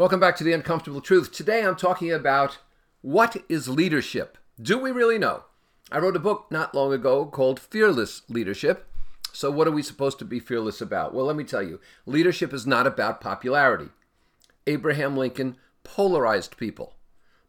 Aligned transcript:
Welcome 0.00 0.18
back 0.18 0.36
to 0.36 0.44
The 0.44 0.54
Uncomfortable 0.54 1.02
Truth. 1.02 1.30
Today 1.30 1.62
I'm 1.62 1.76
talking 1.76 2.10
about 2.10 2.56
what 3.02 3.36
is 3.50 3.68
leadership? 3.68 4.38
Do 4.58 4.78
we 4.78 4.90
really 4.90 5.18
know? 5.18 5.44
I 5.92 5.98
wrote 5.98 6.16
a 6.16 6.18
book 6.18 6.46
not 6.50 6.74
long 6.74 6.94
ago 6.94 7.26
called 7.26 7.60
Fearless 7.60 8.22
Leadership. 8.26 8.88
So, 9.34 9.50
what 9.50 9.68
are 9.68 9.72
we 9.72 9.82
supposed 9.82 10.18
to 10.20 10.24
be 10.24 10.40
fearless 10.40 10.80
about? 10.80 11.12
Well, 11.12 11.26
let 11.26 11.36
me 11.36 11.44
tell 11.44 11.62
you 11.62 11.80
leadership 12.06 12.54
is 12.54 12.66
not 12.66 12.86
about 12.86 13.20
popularity. 13.20 13.90
Abraham 14.66 15.18
Lincoln 15.18 15.58
polarized 15.84 16.56
people. 16.56 16.94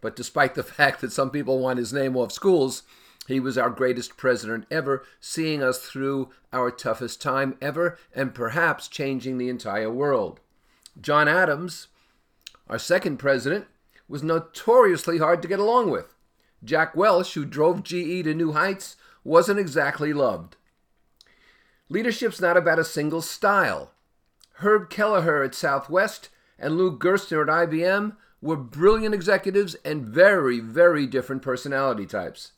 But 0.00 0.16
despite 0.16 0.56
the 0.56 0.64
fact 0.64 1.02
that 1.02 1.12
some 1.12 1.30
people 1.30 1.60
want 1.60 1.78
his 1.78 1.92
name 1.92 2.16
off 2.16 2.32
schools, 2.32 2.82
he 3.28 3.38
was 3.38 3.56
our 3.56 3.70
greatest 3.70 4.16
president 4.16 4.66
ever, 4.72 5.04
seeing 5.20 5.62
us 5.62 5.78
through 5.78 6.30
our 6.52 6.72
toughest 6.72 7.22
time 7.22 7.56
ever, 7.62 7.96
and 8.12 8.34
perhaps 8.34 8.88
changing 8.88 9.38
the 9.38 9.48
entire 9.48 9.88
world. 9.88 10.40
John 11.00 11.28
Adams, 11.28 11.86
our 12.70 12.78
second 12.78 13.18
president, 13.18 13.66
was 14.08 14.22
notoriously 14.22 15.18
hard 15.18 15.42
to 15.42 15.48
get 15.48 15.58
along 15.58 15.90
with. 15.90 16.14
Jack 16.64 16.96
Welch, 16.96 17.34
who 17.34 17.44
drove 17.44 17.82
GE 17.82 18.24
to 18.24 18.34
new 18.34 18.52
heights, 18.52 18.96
wasn't 19.24 19.58
exactly 19.58 20.12
loved. 20.12 20.56
Leadership's 21.88 22.40
not 22.40 22.56
about 22.56 22.78
a 22.78 22.84
single 22.84 23.20
style. 23.20 23.90
Herb 24.54 24.88
Kelleher 24.88 25.42
at 25.42 25.54
Southwest 25.54 26.28
and 26.58 26.76
Lou 26.76 26.96
Gerstner 26.96 27.42
at 27.42 27.68
IBM 27.68 28.16
were 28.40 28.56
brilliant 28.56 29.14
executives 29.14 29.74
and 29.84 30.06
very, 30.06 30.60
very 30.60 31.06
different 31.06 31.42
personality 31.42 32.06
types. 32.06 32.52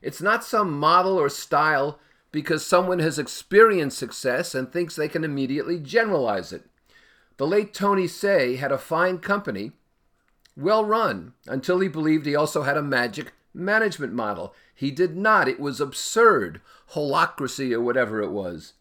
It's 0.00 0.22
not 0.22 0.44
some 0.44 0.78
model 0.78 1.18
or 1.18 1.28
style 1.28 1.98
because 2.32 2.64
someone 2.64 3.00
has 3.00 3.18
experienced 3.18 3.98
success 3.98 4.54
and 4.54 4.72
thinks 4.72 4.96
they 4.96 5.08
can 5.08 5.24
immediately 5.24 5.78
generalize 5.78 6.52
it. 6.52 6.69
The 7.40 7.46
late 7.46 7.72
Tony 7.72 8.04
Hsieh 8.04 8.58
had 8.58 8.70
a 8.70 8.76
fine 8.76 9.16
company, 9.18 9.72
well 10.58 10.84
run, 10.84 11.32
until 11.46 11.80
he 11.80 11.88
believed 11.88 12.26
he 12.26 12.36
also 12.36 12.64
had 12.64 12.76
a 12.76 12.82
magic 12.82 13.32
management 13.54 14.12
model. 14.12 14.54
He 14.74 14.90
did 14.90 15.16
not. 15.16 15.48
It 15.48 15.58
was 15.58 15.80
absurd, 15.80 16.60
holacracy 16.92 17.72
or 17.72 17.80
whatever 17.80 18.20
it 18.20 18.30
was. 18.30 18.74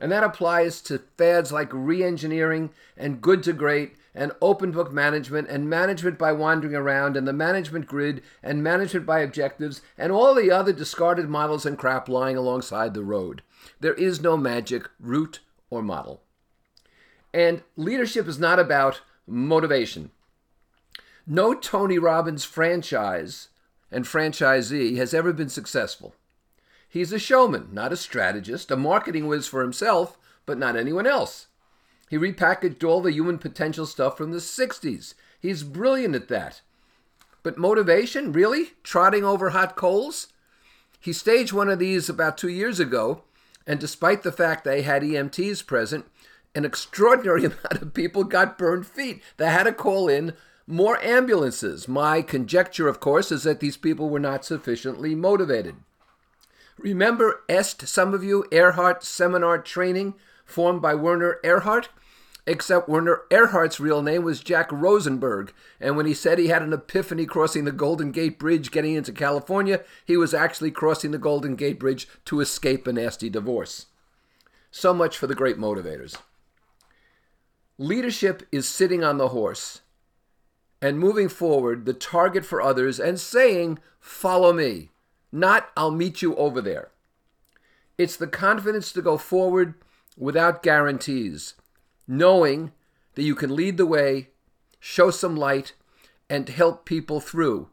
And 0.00 0.10
that 0.10 0.24
applies 0.24 0.80
to 0.84 1.02
fads 1.18 1.52
like 1.52 1.68
re 1.70 2.02
engineering 2.02 2.70
and 2.96 3.20
good 3.20 3.42
to 3.42 3.52
great 3.52 3.96
and 4.14 4.32
open 4.40 4.70
book 4.70 4.90
management 4.90 5.50
and 5.50 5.68
management 5.68 6.18
by 6.18 6.32
wandering 6.32 6.74
around 6.74 7.14
and 7.14 7.28
the 7.28 7.34
management 7.34 7.86
grid 7.86 8.22
and 8.42 8.62
management 8.62 9.04
by 9.04 9.20
objectives 9.20 9.82
and 9.98 10.12
all 10.12 10.34
the 10.34 10.50
other 10.50 10.72
discarded 10.72 11.28
models 11.28 11.66
and 11.66 11.76
crap 11.76 12.08
lying 12.08 12.38
alongside 12.38 12.94
the 12.94 13.04
road. 13.04 13.42
There 13.80 13.92
is 13.92 14.22
no 14.22 14.38
magic 14.38 14.88
route 14.98 15.40
or 15.68 15.82
model. 15.82 16.22
And 17.32 17.62
leadership 17.76 18.26
is 18.26 18.38
not 18.38 18.58
about 18.58 19.02
motivation. 19.26 20.10
No 21.26 21.54
Tony 21.54 21.98
Robbins 21.98 22.44
franchise 22.44 23.48
and 23.90 24.04
franchisee 24.04 24.96
has 24.96 25.12
ever 25.12 25.32
been 25.32 25.48
successful. 25.48 26.14
He's 26.88 27.12
a 27.12 27.18
showman, 27.18 27.68
not 27.72 27.92
a 27.92 27.96
strategist, 27.96 28.70
a 28.70 28.76
marketing 28.76 29.26
whiz 29.26 29.46
for 29.46 29.60
himself, 29.60 30.16
but 30.46 30.58
not 30.58 30.76
anyone 30.76 31.06
else. 31.06 31.48
He 32.08 32.16
repackaged 32.16 32.82
all 32.82 33.02
the 33.02 33.12
human 33.12 33.38
potential 33.38 33.84
stuff 33.84 34.16
from 34.16 34.30
the 34.30 34.38
60s. 34.38 35.12
He's 35.38 35.62
brilliant 35.62 36.14
at 36.14 36.28
that. 36.28 36.62
But 37.42 37.58
motivation? 37.58 38.32
Really? 38.32 38.72
Trotting 38.82 39.24
over 39.24 39.50
hot 39.50 39.76
coals? 39.76 40.28
He 40.98 41.12
staged 41.12 41.52
one 41.52 41.68
of 41.68 41.78
these 41.78 42.08
about 42.08 42.38
two 42.38 42.48
years 42.48 42.80
ago, 42.80 43.22
and 43.66 43.78
despite 43.78 44.22
the 44.22 44.32
fact 44.32 44.64
they 44.64 44.82
had 44.82 45.02
EMTs 45.02 45.66
present, 45.66 46.06
an 46.54 46.64
extraordinary 46.64 47.44
amount 47.46 47.82
of 47.82 47.94
people 47.94 48.24
got 48.24 48.58
burned 48.58 48.86
feet. 48.86 49.22
They 49.36 49.46
had 49.46 49.64
to 49.64 49.72
call 49.72 50.08
in 50.08 50.34
more 50.66 51.02
ambulances. 51.02 51.88
My 51.88 52.20
conjecture, 52.22 52.88
of 52.88 53.00
course, 53.00 53.32
is 53.32 53.44
that 53.44 53.60
these 53.60 53.76
people 53.76 54.10
were 54.10 54.20
not 54.20 54.44
sufficiently 54.44 55.14
motivated. 55.14 55.76
Remember 56.78 57.40
EST, 57.48 57.88
some 57.88 58.14
of 58.14 58.22
you, 58.22 58.44
Erhard 58.52 59.02
Seminar 59.02 59.58
Training, 59.58 60.14
formed 60.44 60.80
by 60.80 60.94
Werner 60.94 61.40
Erhard? 61.42 61.88
Except 62.46 62.88
Werner 62.88 63.22
Erhard's 63.30 63.78
real 63.78 64.00
name 64.00 64.22
was 64.22 64.40
Jack 64.40 64.72
Rosenberg, 64.72 65.52
and 65.80 65.96
when 65.96 66.06
he 66.06 66.14
said 66.14 66.38
he 66.38 66.48
had 66.48 66.62
an 66.62 66.72
epiphany 66.72 67.26
crossing 67.26 67.64
the 67.64 67.72
Golden 67.72 68.10
Gate 68.10 68.38
Bridge 68.38 68.70
getting 68.70 68.94
into 68.94 69.12
California, 69.12 69.82
he 70.06 70.16
was 70.16 70.32
actually 70.32 70.70
crossing 70.70 71.10
the 71.10 71.18
Golden 71.18 71.56
Gate 71.56 71.78
Bridge 71.78 72.08
to 72.24 72.40
escape 72.40 72.86
a 72.86 72.92
nasty 72.92 73.28
divorce. 73.28 73.86
So 74.70 74.94
much 74.94 75.18
for 75.18 75.26
the 75.26 75.34
great 75.34 75.58
motivators. 75.58 76.16
Leadership 77.78 78.46
is 78.50 78.68
sitting 78.68 79.04
on 79.04 79.18
the 79.18 79.28
horse 79.28 79.82
and 80.82 80.98
moving 80.98 81.28
forward, 81.28 81.86
the 81.86 81.94
target 81.94 82.44
for 82.44 82.60
others, 82.60 82.98
and 82.98 83.20
saying, 83.20 83.78
Follow 84.00 84.52
me, 84.52 84.90
not 85.30 85.70
I'll 85.76 85.92
meet 85.92 86.20
you 86.20 86.34
over 86.36 86.60
there. 86.60 86.90
It's 87.96 88.16
the 88.16 88.26
confidence 88.26 88.90
to 88.92 89.02
go 89.02 89.16
forward 89.16 89.74
without 90.16 90.62
guarantees, 90.62 91.54
knowing 92.06 92.72
that 93.14 93.22
you 93.22 93.36
can 93.36 93.54
lead 93.54 93.76
the 93.76 93.86
way, 93.86 94.30
show 94.80 95.10
some 95.10 95.36
light, 95.36 95.74
and 96.28 96.48
help 96.48 96.84
people 96.84 97.20
through, 97.20 97.68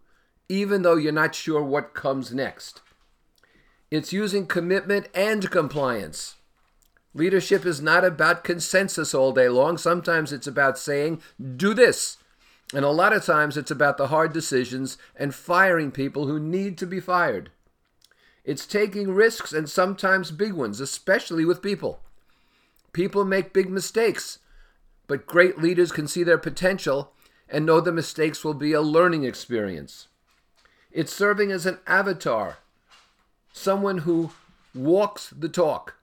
even 0.49 0.83
though 0.83 0.97
you're 0.97 1.11
not 1.11 1.33
sure 1.33 1.63
what 1.63 1.93
comes 1.95 2.33
next. 2.33 2.81
It's 3.89 4.13
using 4.13 4.45
commitment 4.45 5.07
and 5.13 5.49
compliance. 5.49 6.35
Leadership 7.15 7.65
is 7.65 7.81
not 7.81 8.03
about 8.03 8.43
consensus 8.43 9.13
all 9.13 9.31
day 9.31 9.47
long. 9.47 9.77
Sometimes 9.77 10.33
it's 10.33 10.47
about 10.47 10.77
saying, 10.77 11.21
do 11.55 11.73
this. 11.73 12.17
And 12.73 12.83
a 12.83 12.89
lot 12.89 13.13
of 13.13 13.23
times 13.23 13.55
it's 13.55 13.71
about 13.71 13.95
the 13.95 14.07
hard 14.07 14.33
decisions 14.33 14.97
and 15.15 15.33
firing 15.33 15.91
people 15.91 16.27
who 16.27 16.41
need 16.41 16.77
to 16.77 16.85
be 16.85 16.99
fired. 16.99 17.51
It's 18.43 18.65
taking 18.65 19.13
risks 19.13 19.53
and 19.53 19.69
sometimes 19.69 20.31
big 20.31 20.51
ones, 20.51 20.81
especially 20.81 21.45
with 21.45 21.61
people. 21.61 22.01
People 22.91 23.23
make 23.23 23.53
big 23.53 23.69
mistakes, 23.69 24.39
but 25.07 25.25
great 25.25 25.57
leaders 25.57 25.93
can 25.93 26.09
see 26.09 26.23
their 26.23 26.37
potential 26.37 27.13
and 27.47 27.65
know 27.65 27.79
the 27.79 27.93
mistakes 27.93 28.43
will 28.43 28.53
be 28.53 28.73
a 28.73 28.81
learning 28.81 29.23
experience. 29.23 30.09
It's 30.91 31.13
serving 31.13 31.49
as 31.49 31.65
an 31.65 31.79
avatar, 31.87 32.57
someone 33.53 33.99
who 33.99 34.31
walks 34.73 35.29
the 35.29 35.49
talk 35.49 35.94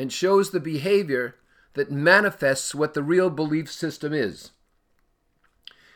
and 0.00 0.10
shows 0.10 0.50
the 0.50 0.60
behavior 0.60 1.36
that 1.74 1.90
manifests 1.90 2.74
what 2.74 2.94
the 2.94 3.02
real 3.02 3.28
belief 3.28 3.70
system 3.70 4.14
is. 4.14 4.52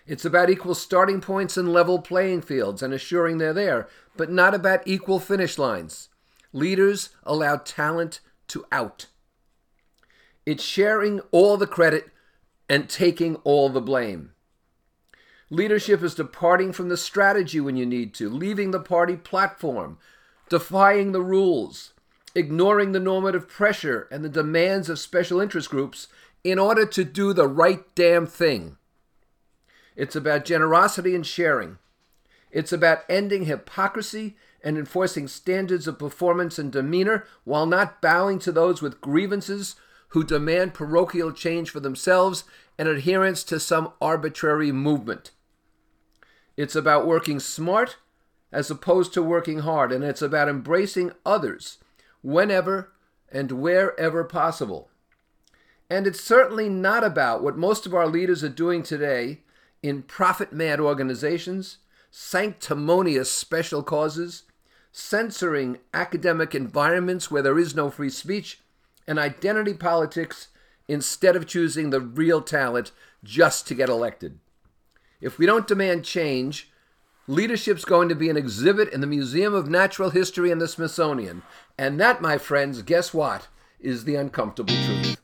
It's 0.06 0.26
about 0.26 0.50
equal 0.50 0.74
starting 0.74 1.22
points 1.22 1.56
and 1.56 1.72
level 1.72 2.02
playing 2.02 2.42
fields 2.42 2.82
and 2.82 2.92
assuring 2.92 3.38
they're 3.38 3.54
there, 3.54 3.88
but 4.14 4.30
not 4.30 4.54
about 4.54 4.86
equal 4.86 5.20
finish 5.20 5.56
lines. 5.56 6.10
Leaders 6.52 7.08
allow 7.22 7.56
talent 7.56 8.20
to 8.48 8.66
out. 8.70 9.06
It's 10.44 10.62
sharing 10.62 11.20
all 11.30 11.56
the 11.56 11.66
credit 11.66 12.10
and 12.68 12.90
taking 12.90 13.36
all 13.36 13.70
the 13.70 13.80
blame. 13.80 14.32
Leadership 15.48 16.02
is 16.02 16.14
departing 16.14 16.74
from 16.74 16.90
the 16.90 16.98
strategy 16.98 17.58
when 17.58 17.76
you 17.76 17.86
need 17.86 18.12
to, 18.12 18.28
leaving 18.28 18.70
the 18.70 18.80
party 18.80 19.16
platform, 19.16 19.96
defying 20.50 21.12
the 21.12 21.22
rules, 21.22 21.93
ignoring 22.34 22.92
the 22.92 23.00
normative 23.00 23.48
pressure 23.48 24.08
and 24.10 24.24
the 24.24 24.28
demands 24.28 24.88
of 24.88 24.98
special 24.98 25.40
interest 25.40 25.70
groups 25.70 26.08
in 26.42 26.58
order 26.58 26.84
to 26.84 27.04
do 27.04 27.32
the 27.32 27.48
right 27.48 27.82
damn 27.94 28.26
thing. 28.26 28.76
It's 29.96 30.16
about 30.16 30.44
generosity 30.44 31.14
and 31.14 31.26
sharing. 31.26 31.78
It's 32.50 32.72
about 32.72 33.04
ending 33.08 33.44
hypocrisy 33.46 34.36
and 34.62 34.76
enforcing 34.76 35.28
standards 35.28 35.86
of 35.86 35.98
performance 35.98 36.58
and 36.58 36.72
demeanor 36.72 37.26
while 37.44 37.66
not 37.66 38.00
bowing 38.00 38.38
to 38.40 38.52
those 38.52 38.82
with 38.82 39.00
grievances 39.00 39.76
who 40.08 40.24
demand 40.24 40.74
parochial 40.74 41.32
change 41.32 41.70
for 41.70 41.80
themselves 41.80 42.44
and 42.78 42.88
adherence 42.88 43.44
to 43.44 43.60
some 43.60 43.92
arbitrary 44.00 44.72
movement. 44.72 45.30
It's 46.56 46.76
about 46.76 47.06
working 47.06 47.40
smart 47.40 47.96
as 48.52 48.70
opposed 48.70 49.12
to 49.12 49.22
working 49.22 49.60
hard, 49.60 49.90
and 49.90 50.04
it's 50.04 50.22
about 50.22 50.48
embracing 50.48 51.10
others 51.26 51.78
whenever 52.24 52.90
and 53.30 53.52
wherever 53.52 54.24
possible. 54.24 54.88
And 55.90 56.06
it's 56.06 56.22
certainly 56.22 56.68
not 56.68 57.04
about 57.04 57.42
what 57.42 57.58
most 57.58 57.84
of 57.84 57.94
our 57.94 58.06
leaders 58.06 58.42
are 58.42 58.48
doing 58.48 58.82
today 58.82 59.40
in 59.82 60.02
profit 60.02 60.52
mad 60.52 60.80
organizations, 60.80 61.78
sanctimonious 62.10 63.30
special 63.30 63.82
causes, 63.82 64.44
censoring 64.90 65.78
academic 65.92 66.54
environments 66.54 67.30
where 67.30 67.42
there 67.42 67.58
is 67.58 67.74
no 67.74 67.90
free 67.90 68.08
speech, 68.08 68.60
and 69.06 69.18
identity 69.18 69.74
politics 69.74 70.48
instead 70.88 71.36
of 71.36 71.46
choosing 71.46 71.90
the 71.90 72.00
real 72.00 72.40
talent 72.40 72.90
just 73.22 73.68
to 73.68 73.74
get 73.74 73.90
elected. 73.90 74.38
If 75.20 75.38
we 75.38 75.44
don't 75.44 75.66
demand 75.66 76.04
change, 76.04 76.70
Leadership's 77.26 77.86
going 77.86 78.10
to 78.10 78.14
be 78.14 78.28
an 78.28 78.36
exhibit 78.36 78.92
in 78.92 79.00
the 79.00 79.06
Museum 79.06 79.54
of 79.54 79.66
Natural 79.66 80.10
History 80.10 80.50
in 80.50 80.58
the 80.58 80.68
Smithsonian. 80.68 81.40
And 81.78 81.98
that, 81.98 82.20
my 82.20 82.36
friends, 82.36 82.82
guess 82.82 83.14
what? 83.14 83.48
Is 83.80 84.04
the 84.04 84.14
uncomfortable 84.14 84.74
truth. 84.74 85.16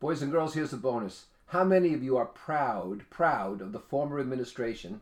Boys 0.00 0.20
and 0.20 0.32
girls, 0.32 0.54
here's 0.54 0.72
the 0.72 0.78
bonus. 0.78 1.26
How 1.46 1.62
many 1.62 1.94
of 1.94 2.02
you 2.02 2.16
are 2.16 2.26
proud, 2.26 3.08
proud 3.10 3.60
of 3.60 3.70
the 3.70 3.78
former 3.78 4.18
administration 4.18 5.00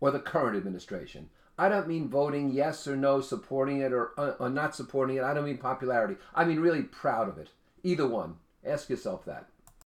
or 0.00 0.12
the 0.12 0.20
current 0.20 0.56
administration? 0.56 1.30
I 1.58 1.68
don't 1.68 1.88
mean 1.88 2.08
voting 2.08 2.52
yes 2.52 2.86
or 2.86 2.94
no, 2.94 3.22
supporting 3.22 3.80
it 3.80 3.92
or, 3.92 4.12
uh, 4.16 4.34
or 4.38 4.48
not 4.48 4.76
supporting 4.76 5.16
it. 5.16 5.24
I 5.24 5.34
don't 5.34 5.46
mean 5.46 5.58
popularity. 5.58 6.14
I 6.32 6.44
mean 6.44 6.60
really 6.60 6.82
proud 6.82 7.28
of 7.28 7.38
it. 7.38 7.48
Either 7.82 8.06
one. 8.06 8.36
Ask 8.64 8.88
yourself 8.88 9.24
that. 9.24 9.46